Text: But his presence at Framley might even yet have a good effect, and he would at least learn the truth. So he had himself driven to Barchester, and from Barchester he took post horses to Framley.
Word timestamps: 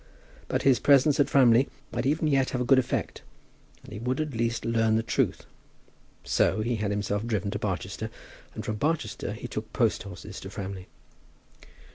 But 0.47 0.63
his 0.63 0.79
presence 0.79 1.19
at 1.19 1.29
Framley 1.29 1.69
might 1.91 2.07
even 2.07 2.25
yet 2.27 2.49
have 2.49 2.61
a 2.61 2.65
good 2.65 2.79
effect, 2.79 3.21
and 3.83 3.93
he 3.93 3.99
would 3.99 4.19
at 4.19 4.33
least 4.33 4.65
learn 4.65 4.95
the 4.95 5.03
truth. 5.03 5.45
So 6.23 6.61
he 6.61 6.77
had 6.77 6.89
himself 6.89 7.23
driven 7.27 7.51
to 7.51 7.59
Barchester, 7.59 8.09
and 8.55 8.65
from 8.65 8.77
Barchester 8.77 9.33
he 9.33 9.47
took 9.47 9.71
post 9.73 10.01
horses 10.01 10.39
to 10.39 10.49
Framley. 10.49 10.87